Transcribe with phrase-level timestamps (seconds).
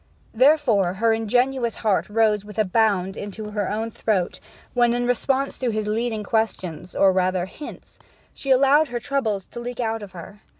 [0.33, 4.39] Therefore her ingenuous heart rose with a bound into her throat
[4.73, 7.99] when, in response to his leading questions, or rather hints,
[8.33, 10.39] she allowed her troubles to leak out of her.